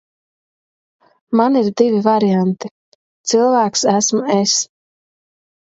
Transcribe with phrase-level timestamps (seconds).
[1.41, 2.73] Man ir divi varianti.
[3.35, 4.61] Cilvēks esmu es.